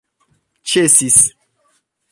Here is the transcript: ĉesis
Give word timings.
ĉesis 0.73 1.21